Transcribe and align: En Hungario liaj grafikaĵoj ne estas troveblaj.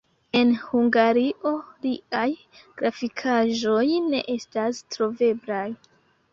En 0.37 0.53
Hungario 0.61 1.51
liaj 1.83 2.25
grafikaĵoj 2.81 3.85
ne 4.09 4.25
estas 4.39 4.85
troveblaj. 4.97 5.65